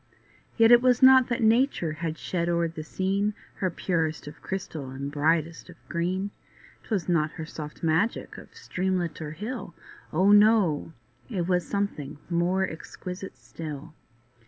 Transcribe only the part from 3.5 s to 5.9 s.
Her purest of crystal and brightest of